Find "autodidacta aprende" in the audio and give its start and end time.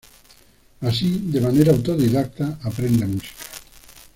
1.73-3.05